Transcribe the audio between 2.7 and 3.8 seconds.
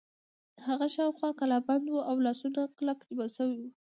کلک نیول شوی و.